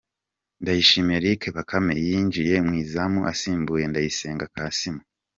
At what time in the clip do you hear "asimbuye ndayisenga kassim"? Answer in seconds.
3.31-4.97